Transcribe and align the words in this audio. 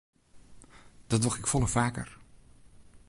Dat 1.07 1.21
doch 1.21 1.37
ik 1.37 1.47
folle 1.47 1.67
faker. 1.67 2.17